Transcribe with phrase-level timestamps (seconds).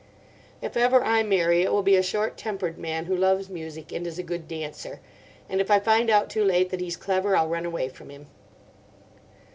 [0.63, 4.07] If ever I marry it will be a short tempered man who loves music and
[4.07, 4.99] is a good dancer;
[5.47, 8.25] and if I find out too late that he's clever I'll run away from him.